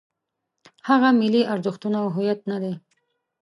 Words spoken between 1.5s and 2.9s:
ارزښتونه او هویت نه دی.